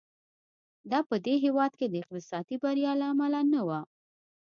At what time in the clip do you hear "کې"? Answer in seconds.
1.79-1.87